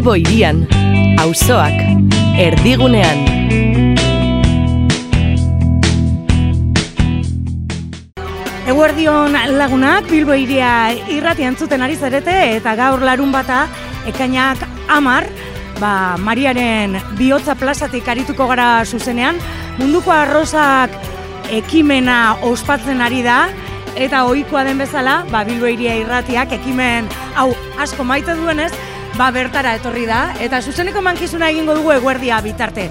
[0.00, 0.62] Bilbo irian,
[1.20, 1.74] auzoak,
[2.40, 3.18] erdigunean.
[8.64, 10.70] Eguerdion lagunak Bilbo iria
[11.12, 13.66] irrati entzuten ari zarete eta gaur larun bata
[14.08, 15.26] ekainak amar,
[15.76, 19.36] ba, Mariaren bihotza plazatik arituko gara zuzenean,
[19.76, 20.96] munduko arrozak
[21.52, 23.50] ekimena ospatzen ari da,
[24.00, 28.72] eta ohikoa den bezala, ba, Bilbo iria irratiak ekimen hau asko maite duenez,
[29.20, 32.86] ba, bertara etorri da, eta zuzeneko mankizuna egingo dugu eguerdia bitarte.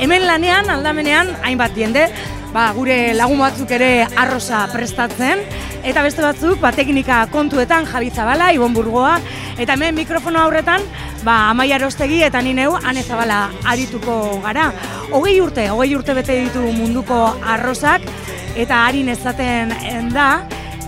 [0.00, 2.06] Hemen lanean, aldamenean, hainbat jende,
[2.54, 5.44] ba, gure lagun batzuk ere arroza prestatzen,
[5.84, 9.18] eta beste batzuk, ba, teknika kontuetan Javi Zabala, Ibon Burgoa,
[9.60, 10.88] eta hemen mikrofono aurretan,
[11.26, 14.70] ba, Amaia Rostegi eta ni neu Ane Zabala arituko gara.
[15.12, 18.08] Hogei urte, hogei urte bete ditu munduko arrozak,
[18.56, 19.76] eta harin ezaten
[20.16, 20.28] da,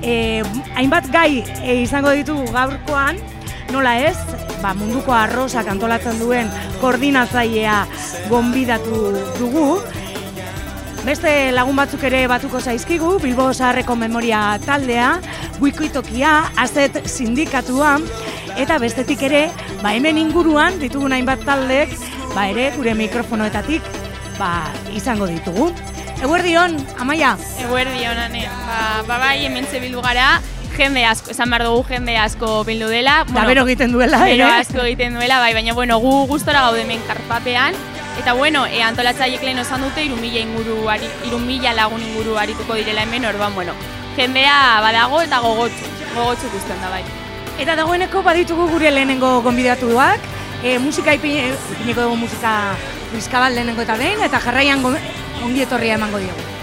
[0.00, 0.41] e,
[0.72, 3.20] hainbat gai e, izango ditugu gaurkoan,
[3.75, 4.17] nola ez,
[4.62, 6.50] ba, munduko arrozak antolatzen duen
[6.81, 7.84] koordinatzailea
[8.31, 9.69] gonbidatu dugu,
[11.06, 15.20] Beste lagun batzuk ere batuko zaizkigu, Bilbo Zaharreko Memoria Taldea,
[15.61, 17.92] Guikoitokia, Azet Sindikatua,
[18.59, 19.44] eta bestetik ere,
[19.84, 21.94] ba hemen inguruan ditugu hainbat taldek,
[22.34, 23.87] ba ere gure mikrofonoetatik
[24.39, 25.70] ba, izango ditugu.
[26.22, 27.34] Eguerdion, Amaia?
[27.61, 28.47] Eguerdion, ane.
[28.48, 30.41] Ba, ba bai, hemen bildu gara,
[30.77, 33.24] jende asko, esan behar dugu jende asko bildu dela.
[33.24, 34.38] Bueno, da bero egiten duela, ere?
[34.38, 37.74] Bero asko egiten duela, bai, baina bueno, gu gustora gaude hemen karpapean,
[38.16, 40.78] Eta bueno, e, antolatzaiek lehen osan dute, irumila inguru,
[41.28, 43.74] irumila lagun inguru arituko direla hemen, orban, bueno,
[44.16, 47.02] jendea badago eta gogotsu, gogotsu guztien da bai.
[47.60, 50.24] Eta dagoeneko baditugu gure lehenengo gonbidatuak,
[50.62, 52.56] e, musika ipineko dugu musika
[53.12, 54.84] bizkabal lehenengo eta behin, eta jarraian
[55.44, 56.56] ongi etorria emango diogu.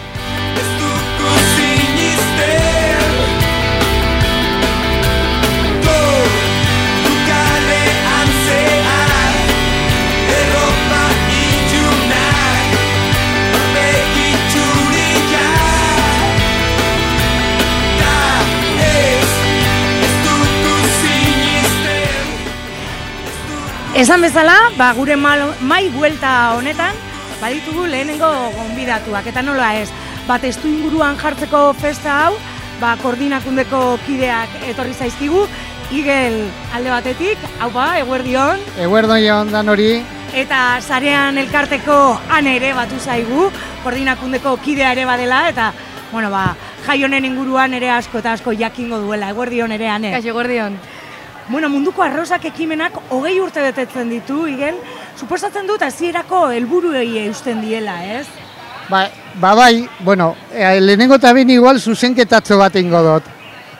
[23.94, 26.96] Esan bezala, ba, gure mai buelta honetan,
[27.38, 29.92] baditugu lehenengo gonbidatuak, eta nola ez,
[30.26, 32.32] bat estu inguruan jartzeko festa hau,
[32.82, 35.44] ba, koordinakundeko kideak etorri zaizkigu,
[35.94, 36.40] igel
[36.74, 38.66] alde batetik, hau ba, eguerdion.
[38.82, 39.92] Eguerdion dan hori.
[40.34, 42.00] Eta zarean elkarteko
[42.34, 43.52] ane ere batu zaigu,
[43.86, 45.70] koordinakundeko kidea ere badela, eta,
[46.10, 46.56] bueno, ba,
[46.88, 50.18] jai honen inguruan ere asko eta asko jakingo duela, eguerdion ere ane.
[50.18, 50.82] Kaixo, eguerdion.
[51.50, 54.78] Bueno, munduko arrozak ekimenak hogei urte betetzen ditu, igen,
[55.20, 58.26] suposatzen dut hasierako helburuei eusten diela, ez?
[58.90, 59.10] Ba,
[59.42, 63.28] ba bai, bueno, e, lehenengo eta ben igual zuzenketatzo bat ingo dut.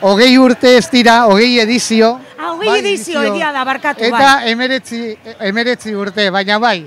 [0.04, 2.18] Hogei urte ez dira, hogei edizio.
[2.36, 4.20] Ah, hogei bai, edizio, edia da, barkatu, eta bai.
[4.20, 5.00] Eta emeretzi,
[5.48, 6.82] emeretzi urte, baina bai.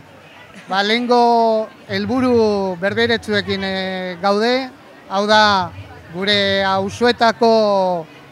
[0.67, 3.75] Ba, lehengo helburu berberetzuekin e,
[4.21, 4.53] gaude,
[5.09, 5.41] hau da,
[6.13, 6.37] gure
[6.67, 7.49] auzuetako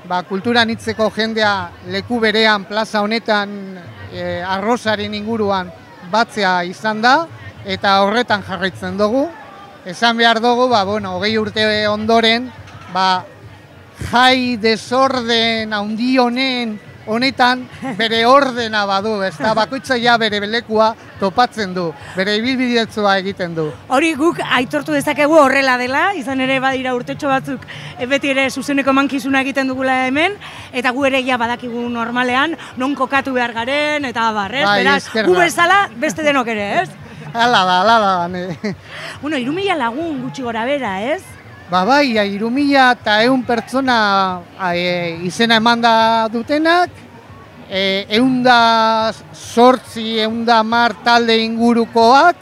[0.07, 3.77] ba, kultura nitzeko jendea leku berean plaza honetan
[4.13, 5.71] e, arrozaren inguruan
[6.11, 7.15] batzea izan da
[7.65, 9.25] eta horretan jarraitzen dugu.
[9.85, 12.49] Esan behar dugu, ba, bueno, hogei urte ondoren,
[12.93, 13.25] ba,
[14.11, 17.63] jai desorden handi honen honetan
[17.97, 21.85] bere ordena badu, ez da, bakoitza ja bere belekua topatzen du,
[22.15, 23.67] bere ibilbidetzua egiten du.
[23.93, 27.65] Hori guk aitortu dezakegu horrela dela, izan ere badira urtetxo batzuk
[27.99, 30.37] e, beti ere zuzeneko mankizuna egiten dugula hemen,
[30.73, 35.39] eta gu ere ja badakigu normalean, non kokatu behar garen, eta barrez, bai, beraz, gu
[35.39, 36.89] bezala beste denok ere, ez?
[37.35, 38.75] Hala da, hala da, ne.
[39.21, 41.34] Bueno, irumila lagun gutxi gora bera, ez?
[41.65, 46.91] Ba bai, irumila eta eun pertsona e, izena emanda dutenak,
[47.69, 52.37] e, eunda sortzi, eunda mar talde ingurukoak,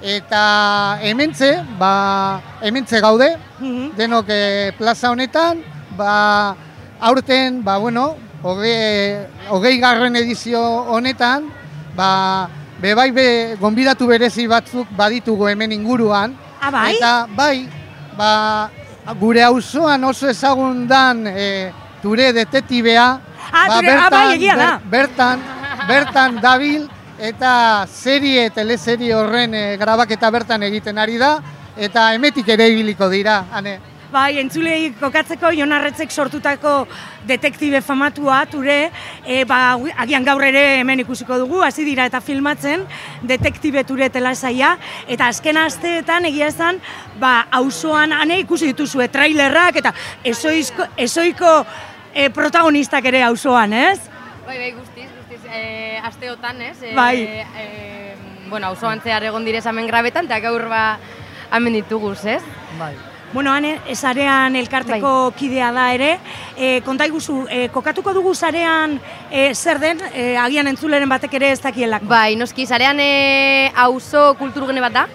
[0.00, 3.90] eta hementze, ba, hementze gaude, mhm.
[3.98, 5.64] denok e, plaza honetan,
[5.98, 6.54] ba,
[7.00, 10.62] aurten, ba, bueno, hogei, hogei garren edizio
[10.94, 11.50] honetan,
[11.98, 12.48] ba,
[12.78, 13.28] bebai be,
[13.58, 16.94] gonbidatu berezi batzuk baditugu hemen inguruan, ah, bai?
[16.94, 17.79] eta bai,
[18.20, 18.70] ba,
[19.18, 21.72] gure auzoan oso ezagun dan e,
[22.02, 23.06] ture detetibea,
[23.52, 25.44] ah, ba, ture, ah, bai, bertan, bertan,
[25.88, 26.84] bertan dabil,
[27.18, 31.38] eta serie, teleserie horren e, grabaketa bertan egiten ari da,
[31.76, 33.78] eta emetik ere ibiliko dira, ane.
[34.10, 36.70] Bai, entzulei kokatzeko Jonarretzek sortutako
[37.28, 38.88] detektibe famatua ture,
[39.22, 42.82] e, ba, agian gaur ere hemen ikusiko dugu, hasi dira eta filmatzen
[43.22, 44.72] detektibe ture telasaia,
[45.06, 46.80] eta azken asteetan egia esan,
[47.22, 49.92] ba, auzoan ane ikusi dituzue trailerrak eta
[50.32, 51.52] esoizko, esoiko
[52.10, 54.00] e, protagonistak ere auzoan, ez?
[54.42, 55.44] Bai, bai, guztiz, guztiz.
[55.54, 56.82] e, asteotan, ez?
[56.82, 57.14] E, Bai.
[57.22, 58.16] E,
[58.48, 60.82] bueno, auzo antzear egon direz hemen grabetan, eta gaur ba
[61.54, 62.42] hemen dituguz, ez?
[62.74, 63.09] Bai.
[63.32, 66.10] Bueno, han esarean elkarteko kidea da ere.
[66.56, 68.96] E, konta iguzu, e, kokatuko dugu zarean
[69.30, 72.10] e, zer den, e, agian entzuleren batek ere ez dakielako.
[72.10, 75.06] Bai, noski, zarean e, auzo kulturgune bat da.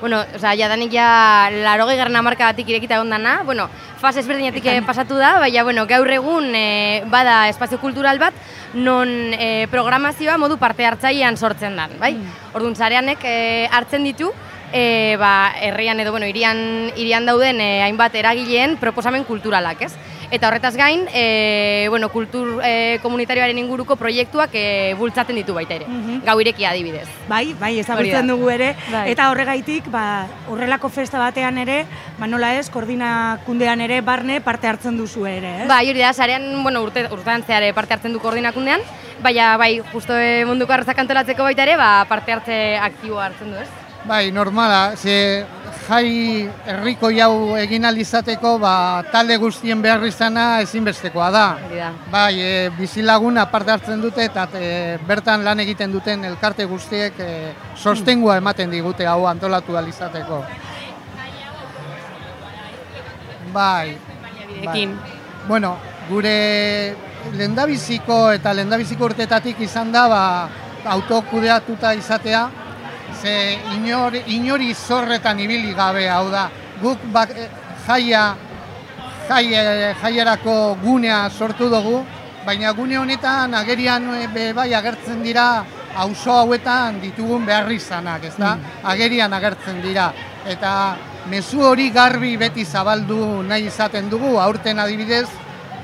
[0.00, 3.38] Bueno, osea, jadanik ja larogei garren amarka batik irekita egon dana.
[3.42, 3.66] Bueno,
[3.98, 8.36] fase ezberdinetik eh, pasatu da, baina bueno, gaur egun e, bada espazio kultural bat,
[8.74, 12.12] non e, programazioa modu parte hartzailean sortzen da, bai?
[12.52, 13.38] Orduan, zareanek e,
[13.72, 14.30] hartzen ditu,
[14.74, 19.92] e, ba, herrian edo, bueno, irian, irian dauden e, hainbat eragileen proposamen kulturalak, ez?
[20.34, 25.86] Eta horretaz gain, e, bueno, kultur e, komunitarioaren inguruko proiektuak e, bultzaten ditu baita ere.
[25.86, 26.24] Mhm.
[26.26, 27.06] Gau irekia adibidez.
[27.28, 28.72] Bai, bai, ezagutzen dugu ere.
[28.90, 29.04] Bai.
[29.12, 31.84] Eta horregaitik, ba, horrelako festa batean ere,
[32.18, 35.68] ba nola ez, koordinakundean ere barne parte hartzen duzu ere, ez?
[35.70, 38.82] Bai, hori da, sarean, bueno, urte, urtean zehar eh, parte hartzen du koordinakundean,
[39.22, 42.60] baina bai, justo eh, munduko arrazak antolatzeko baita ere, ba, parte hartze
[42.90, 43.83] aktiboa hartzen du, ez?
[44.04, 45.46] Bai, normala, ze
[45.86, 51.44] jai herriko jau egin alizateko, ba, talde guztien behar izana ezinbestekoa da.
[51.64, 51.88] Hori da.
[52.12, 57.30] Bai, e, bizilaguna parte hartzen dute eta e, bertan lan egiten duten elkarte guztiek e,
[57.80, 60.42] sostengua ematen digute hau antolatu alizateko.
[63.54, 64.98] Bai, Baiabidekin.
[65.48, 65.78] Bueno,
[66.10, 66.36] gure
[67.38, 70.22] lendabiziko eta lendabiziko urtetatik izan da ba,
[70.92, 72.44] autokudeatuta izatea,
[73.20, 76.48] ze inor, inori zorretan ibili gabe hau da.
[76.82, 77.48] Guk bak, eh,
[77.86, 78.34] jaia,
[79.28, 82.04] jai, eh, jaiarako gunea sortu dugu,
[82.46, 85.64] baina gune honetan agerian eh, be, bai agertzen dira
[85.96, 88.56] auzo hauetan ditugun beharrizanak, ez da?
[88.82, 90.12] Agerian agertzen dira.
[90.46, 90.96] Eta
[91.30, 95.28] mezu hori garbi beti zabaldu nahi izaten dugu, aurten adibidez,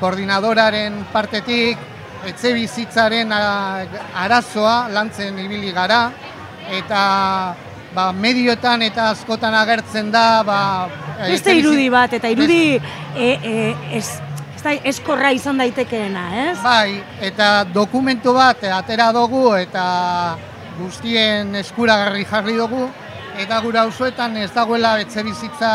[0.00, 1.79] koordinadoraren partetik,
[2.27, 3.85] etxe bizitzaren a-
[4.25, 6.11] arazoa lantzen ibili gara,
[6.70, 7.55] eta
[7.94, 10.58] ba, medioetan eta askotan agertzen da, ba,
[11.20, 12.81] Beste etxebizi- irudi bat, eta irudi
[13.17, 13.55] e, e,
[13.99, 14.06] ez,
[14.56, 16.56] ez da, eskorra izan daitekeena, ez?
[16.62, 20.37] Bai, eta dokumentu bat atera dugu eta
[20.78, 22.87] guztien eskuragarri jarri dugu
[23.40, 25.72] eta gura auzoetan ez dagoela etxe bizitza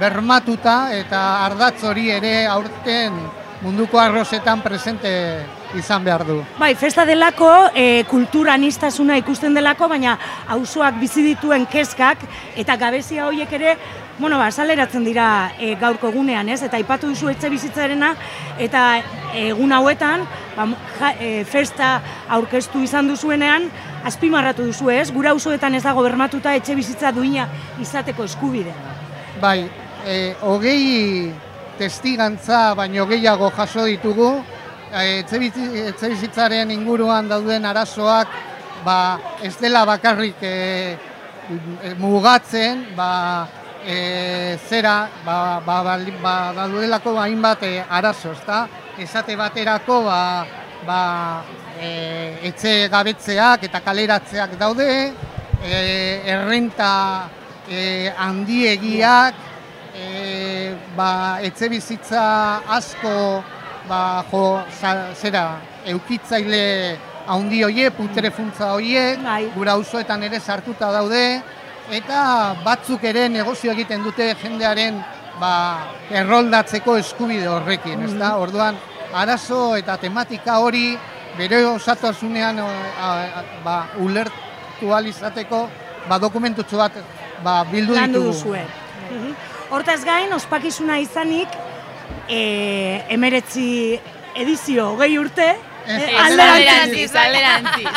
[0.00, 3.12] bermatuta eta ardatz hori ere aurten
[3.62, 5.12] munduko arrozetan presente
[5.78, 6.38] izan behar du.
[6.58, 10.16] Bai, festa delako, e, kulturanistasuna ikusten delako, baina
[10.54, 12.24] auzoak bizi dituen kezkak
[12.56, 13.76] eta gabezia horiek ere,
[14.18, 15.26] bueno, ba, saleratzen dira
[15.58, 16.60] e, gaurko egunean, ez?
[16.62, 18.12] Eta aipatu duzu etxe bizitzarena
[18.60, 18.84] eta
[19.38, 20.26] egun hauetan,
[20.56, 21.94] ba, ja, e, festa
[22.28, 23.70] aurkeztu izan duzuenean,
[24.04, 25.08] azpimarratu duzu, ez?
[25.12, 27.48] Gura auzoetan ez dago bermatuta etxe bizitza duina
[27.80, 28.98] izateko eskubidea.
[29.40, 29.64] Bai,
[30.06, 31.32] e, hogei
[31.78, 34.34] testigantza baino gehiago jaso ditugu,
[34.92, 38.28] etxe bizi- etxe bizitzaren inguruan dauden arazoak
[38.84, 40.96] ba, ez dela bakarrik e,
[41.82, 43.46] e, mugatzen, ba,
[43.86, 48.66] e, zera, ba, ba, ba, ba, daudelako hainbat e, arazo, ezta?
[48.98, 50.46] Esate baterako, ba,
[50.86, 51.00] ba,
[51.80, 51.88] e,
[52.50, 55.12] etxe gabetzeak eta kaleratzeak daude,
[55.62, 57.28] e, errenta
[57.68, 59.34] e, handiegiak,
[59.94, 63.42] e, ba, etxe bizitza asko
[63.92, 64.42] ba, jo,
[64.80, 65.44] za- zera,
[65.92, 66.96] eukitzaile
[67.28, 69.44] handi hoie, putere funtza hoiek, Bai.
[69.54, 71.42] gura auzoetan ere sartuta daude,
[71.90, 75.02] eta batzuk ere negozio egiten dute jendearen
[75.40, 75.52] ba,
[76.10, 78.36] erroldatzeko eskubide horrekin, ezta?
[78.38, 78.76] Orduan,
[79.14, 80.96] arazo eta tematika hori
[81.36, 82.60] bere osatasunean
[83.64, 85.66] ba, ulertu ahal izateko
[86.08, 86.96] ba, dokumentutxo bat
[87.44, 88.32] ba, bildu landu ditugu.
[88.32, 88.64] duzue.
[89.12, 89.34] Mhm.
[89.72, 91.48] Hortaz gain, ospakizuna izanik,
[92.28, 94.00] e, emeretzi
[94.34, 97.88] edizio hogei urte, Ez, eh, Alderantziz, alderantziz.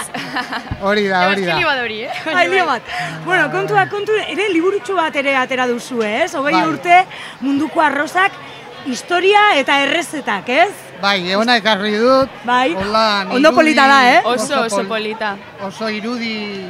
[0.82, 1.56] Hori da, hori da.
[1.62, 2.12] Bat hori, eh?
[2.34, 2.82] Ai, lio bat.
[3.26, 6.34] Bueno, kontua, kontu, ere liburutxo bat ere atera duzu, ez?
[6.34, 6.64] Hogei Bai.
[6.68, 6.98] urte
[7.42, 8.34] munduko arrozak,
[8.90, 10.72] historia eta errezetak, ez?
[11.02, 12.30] Bai, eona ekarri dut.
[12.44, 12.74] Bai.
[12.74, 14.22] Hola, Ondo polita da, eh?
[14.26, 15.36] Oso, oso pol- polita.
[15.62, 16.66] Oso irudi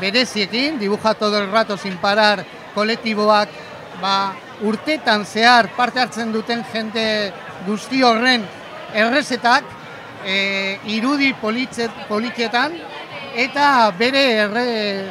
[0.00, 2.44] bereziekin, dibuja todo el rato sin parar
[2.74, 3.48] kolektiboak,
[4.02, 7.32] ba, urtetan zehar parte hartzen duten jende
[7.66, 8.44] guzti horren
[8.94, 9.64] errezetak,
[10.24, 12.76] e, irudi politze, politxetan,
[13.36, 14.66] eta bere erre,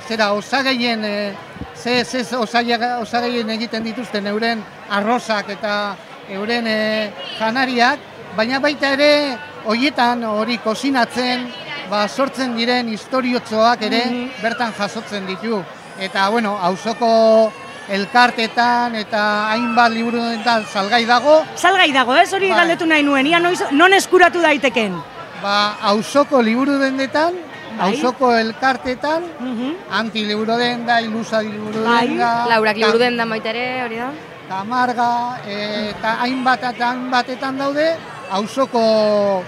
[0.07, 1.33] zera, osagaien, e,
[1.75, 5.95] ze, ze osagaien egiten dituzten euren arrozak eta
[6.29, 7.99] euren e, janariak,
[8.35, 11.45] baina baita ere hoietan hori kozinatzen,
[11.89, 14.01] ba, sortzen diren historiotzoak ere
[14.41, 15.61] bertan jasotzen ditu.
[16.01, 17.53] Eta, bueno, auzoko
[17.89, 22.31] elkartetan eta hainbat liburuetan salgai dago, Salgai dago, ez?
[22.33, 22.57] Hori Bai.
[22.59, 24.95] galdetu nahi nuen, ia noiz, non eskuratu daiteken?
[25.43, 27.33] ba, auzoko liburu dendetan,
[27.77, 27.91] Bai.
[27.93, 29.75] auzoko elkartetan, Mhm.
[29.91, 34.09] anti liburu denda, ilusa liburu Bai, denda, Laurak liburu den da baita ere, hori da?
[34.49, 37.95] Tamarga, eh, eta hainbat eta hainbatetan daude,
[38.31, 39.43] auzoko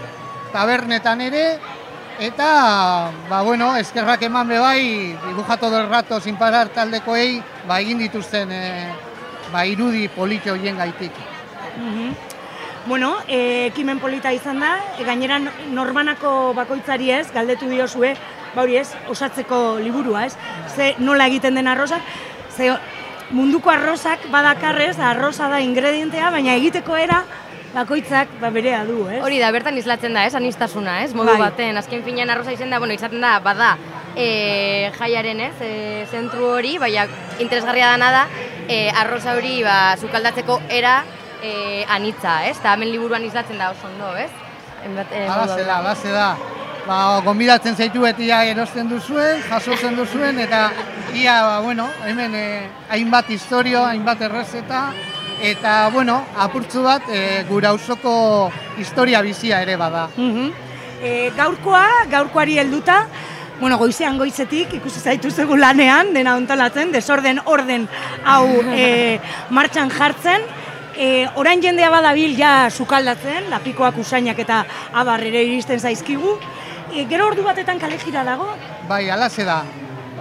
[0.53, 1.59] tabernetan ere,
[2.19, 7.99] eta, ba, bueno, eskerrak eman be bai, dibujatu del rato sin parar taldekoei, ba, egin
[7.99, 8.89] dituzten, eh,
[9.51, 11.11] ba, irudi politi horien gaitik.
[11.77, 12.15] Mhm.
[12.87, 18.15] Bueno, e, ekimen polita izan da, e, gainera no- normanako bakoitzari ez, galdetu diozue,
[18.55, 20.37] ba hori ez, osatzeko liburua ez,
[20.73, 22.01] ze nola egiten den arrosak,
[22.55, 22.71] ze
[23.29, 27.25] munduko arrosak badakarrez, arroza da ingredientea, baina egiteko era
[27.77, 29.21] bakoitzak ba, berea du, ez?
[29.25, 31.47] Hori da, bertan islatzen da, ez, anistasuna, ez, modu Bai.
[31.47, 33.75] baten, azken finean arroza izen da, bueno, izaten da, bada,
[34.15, 35.71] e, jaiaren, ez, e,
[36.09, 37.05] zentru hori, baina
[37.43, 38.25] interesgarria dana da,
[38.65, 40.99] e, arroza hori, ba, sukaldatzeko era
[41.41, 44.31] e, anitza, ez, eta hemen liburuan islatzen da oso ondo, ez?
[44.85, 46.31] Enbat, e, da, alaze da.
[46.87, 50.69] Ba, gonbidatzen zaitu beti erosten duzuen, jasotzen duzuen, eta
[51.13, 54.93] ia, ba, bueno, hemen eh, hainbat historio, hainbat errezeta,
[55.41, 60.07] eta, bueno, apurtzu bat, eh, gure auzoko historia bizia ere bada.
[60.15, 60.51] Mhm.
[61.01, 63.05] E, gaurkoa, gaurkoari helduta,
[63.59, 67.87] bueno, goizean goizetik ikusi zaitu zegu lanean, dena ontalatzen, desorden orden
[68.25, 70.41] hau e, martxan jartzen,
[70.97, 74.63] e, orain jendea badabil ja sukaldatzen, lapikoak usainak eta
[74.93, 76.39] abar ere iristen zaizkigu,
[76.93, 78.55] e, gero ordu batetan kale jira dago,
[78.87, 79.63] Bai, alaze da.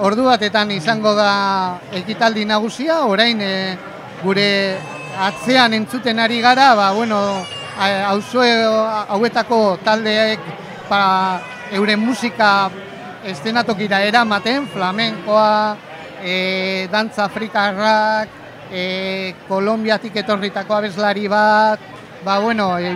[0.02, 3.76] Ordu batetan izango da ekitaldi nagusia, orain eh,
[4.24, 4.48] gure
[5.18, 7.18] atzean entzuten ari gara, ba, bueno,
[8.08, 8.42] auzo
[9.08, 10.40] hauetako taldeek
[10.88, 11.40] ba,
[11.72, 12.70] euren musika
[13.26, 15.76] estenatokira eramaten, flamenkoa,
[16.22, 18.28] e, dantza afrikarrak,
[18.70, 21.80] e, Kolombiatik etorritako abeslari bat,
[22.24, 22.92] ba, bueno, e,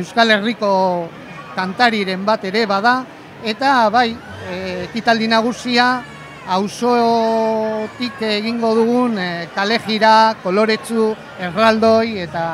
[0.00, 1.08] Euskal Herriko
[1.54, 3.00] kantariren bat ere bada,
[3.44, 4.10] eta bai,
[4.50, 4.56] e,
[4.90, 6.02] ekitaldi nagusia
[6.50, 12.44] auzotik egingo dugun e, kalejira, koloretsu, erraldoi eta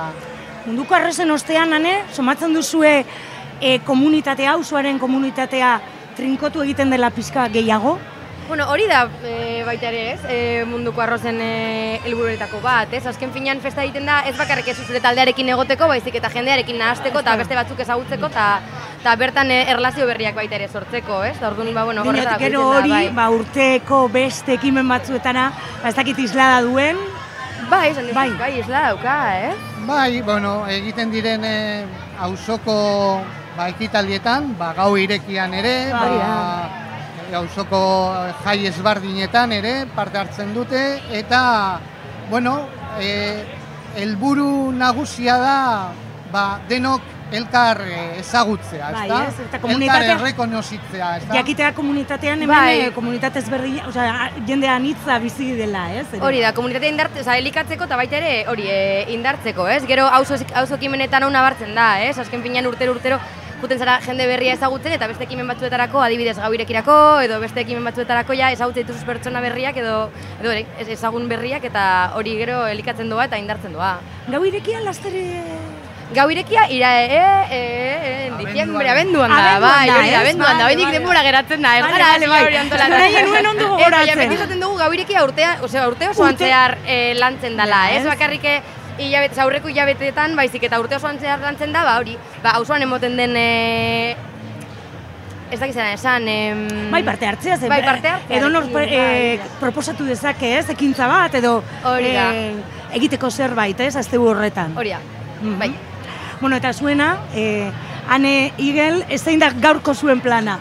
[0.66, 2.92] munduko arrozen ostean, ane, somatzen duzue
[3.60, 5.78] e, komunitatea, auzoaren komunitatea
[6.18, 7.96] trinkotu egiten dela pizka gehiago,
[8.46, 10.20] Bueno, hori da e, baita ere, ez?
[10.30, 13.00] E, munduko arrozen e, helburuetako bat, ez?
[13.10, 17.24] Azken finean festa egiten da ez bakarrik ez zure taldearekin egoteko, baizik eta jendearekin nahasteko
[17.24, 18.44] eta beste batzuk ezagutzeko eta
[19.06, 21.36] eta bertan e, erlazio berriak baita ere sortzeko, ez?
[21.38, 22.02] Ta orduan ba bueno,
[22.40, 23.10] gero da, hori, bai.
[23.14, 25.44] ba, urteko beste ekimen batzuetara,
[25.78, 26.98] ba, ez dakit islada duen,
[27.70, 28.28] Bai, esan Bai.
[28.30, 29.54] bai, bai, isla dauka, eh?
[29.86, 31.86] Bai, bueno, egiten diren eh,
[32.26, 32.74] auzoko
[33.56, 37.80] ba, ekitaldietan, ba, gau irekian ere, Bai, ba, auzoko
[38.42, 40.82] jai ezbardinetan ere parte hartzen dute,
[41.14, 41.78] eta,
[42.28, 42.58] bueno,
[42.98, 43.46] eh,
[43.94, 45.60] helburu nagusia da,
[46.34, 49.20] ba, denok elkar eh, ezagutzea, Bai, ezta?
[49.26, 51.34] ez, eta Elkar komunitatea- errekonozitzea, ezta?
[51.34, 52.80] jakitea komunitatean hemen Bai.
[52.82, 52.92] bai.
[52.94, 56.06] komunitate ezberdin, osea, jende anitza bizi dela, ez?
[56.20, 59.82] Hori da, komunitatea indartzeko, oza, elikatzeko eta baita ere, hori, e, indartzeko, ez?
[59.86, 62.18] Gero auzo auzo ekimenetan hau nabartzen da, ez?
[62.18, 63.18] Azken finean urtero urtero
[63.60, 67.82] juten zara jende berria ezagutzen eta beste ekimen batzuetarako, adibidez gau irekirako, edo beste ekimen
[67.84, 70.10] batzuetarako ja ezagutzen dituzuz pertsona berriak edo
[70.42, 70.52] edo
[70.92, 73.98] ezagun berriak eta hori gero elikatzen doa eta indartzen doa.
[74.28, 75.24] Gau irekian lastere...
[76.14, 77.20] Gau irekia ira e, e,
[77.50, 80.18] e, e, en diciembre, abenduan da, bai, hori da, ez?
[80.20, 80.90] abenduan da, vale.
[80.94, 82.94] denbora geratzen da, ez Vale, gara vale, bai, hori antolatzen.
[83.00, 84.18] Nahi genuen ondo gogoratzen.
[84.20, 88.04] baina beti dugu gau irekia urtea, osea, urte osoan zehar eh, lantzen dela, ez?
[88.06, 88.60] Bakarrik eh,
[88.98, 93.16] hilabete, aurreko hilabeteetan, baizik eta urte osoan zehar lantzen da, ba hori, ba auzoan emoten
[93.18, 94.14] den eh,
[95.50, 96.62] ez dakizena esan, em,
[96.94, 97.68] Bai, parte hartzea zen.
[97.68, 98.38] Bai, parte hartzea.
[98.38, 99.50] Edo nor eh, bai.
[99.60, 102.30] proposatu dezake, ez, ekintza bat, edo Hori da.
[102.30, 104.78] eh, egiteko zerbait, ez, azte horretan.
[104.78, 105.02] Hori da,
[105.42, 105.58] Mhm.
[105.58, 105.70] bai.
[106.40, 107.70] Bueno, eta zuena, eh,
[108.08, 110.58] ane Igel, ez zein da gaurko zuen plana.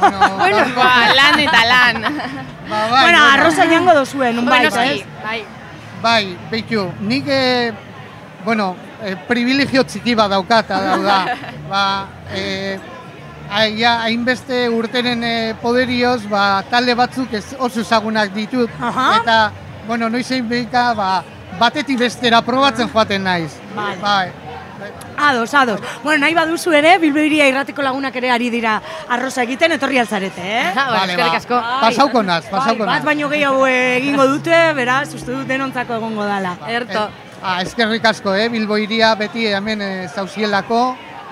[0.00, 2.02] Bueno, Bueno, gaurko- Ba, lan eta lan.
[2.70, 5.04] ba, bai, bueno, arroza jango dozuen, un Bueno, baita, ez?
[5.24, 5.44] bai.
[6.02, 7.72] Bai, beitu, nik, eh,
[8.44, 11.18] bueno, eh, privilegio txiki bat daukat, hau da,
[11.70, 11.82] ba,
[12.34, 12.78] eh,
[13.78, 19.06] ja, hainbeste urteren eh, poderioz, ba, talde batzuk ez oso ezagunak ditut, Aha.
[19.22, 19.36] eta,
[19.86, 21.22] bueno, noizein behika, ba,
[21.60, 23.52] batetik bestera probatzen joaten naiz.
[23.76, 23.96] Vale.
[24.02, 24.32] Bai,
[25.16, 25.80] Ados, ados.
[26.02, 30.72] Bueno, nahi baduzu ere, Bilbeiria irratiko lagunak ere ari dira arroza egiten, etorri altzarete, eh?
[30.74, 31.42] Vale, eskerrik ba.
[31.42, 31.60] asko.
[31.82, 33.04] pasauko naz, pasauko bai, bat naz.
[33.10, 36.56] baino gehiago egingo dute, beraz, uste dut denontzako egongo dala.
[36.68, 37.08] Erto.
[37.42, 38.48] Ah, eskerrik asko, eh?
[38.48, 40.82] Bilbo iria beti hemen eh, zauzielako,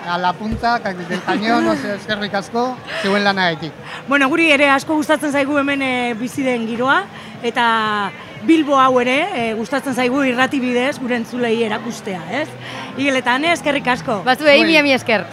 [0.07, 3.73] a la punta, del cañón, ose, eskerrik asko, zeuen lanagatik.
[4.09, 7.05] Bueno, guri ere asko gustatzen zaigu hemen e, bizi den giroa,
[7.43, 8.11] eta
[8.43, 12.49] Bilbo hau ere e, gustatzen zaigu irrati bidez gure entzulei erakustea, ez?
[12.97, 14.23] Igeletan, eskerrik asko.
[14.25, 14.69] Batzuei Bai.
[14.71, 15.27] mila mi esker.